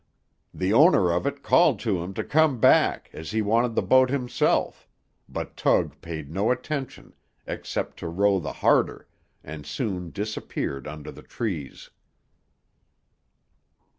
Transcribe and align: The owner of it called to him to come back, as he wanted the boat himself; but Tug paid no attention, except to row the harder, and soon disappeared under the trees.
The 0.51 0.73
owner 0.73 1.11
of 1.11 1.27
it 1.27 1.43
called 1.43 1.79
to 1.81 2.01
him 2.01 2.15
to 2.15 2.23
come 2.23 2.59
back, 2.59 3.11
as 3.13 3.29
he 3.29 3.43
wanted 3.43 3.75
the 3.75 3.83
boat 3.83 4.09
himself; 4.09 4.87
but 5.29 5.55
Tug 5.55 6.01
paid 6.01 6.27
no 6.31 6.49
attention, 6.49 7.13
except 7.45 7.97
to 7.97 8.07
row 8.07 8.39
the 8.39 8.51
harder, 8.65 9.07
and 9.43 9.63
soon 9.63 10.09
disappeared 10.09 10.87
under 10.87 11.11
the 11.11 11.21
trees. 11.21 11.91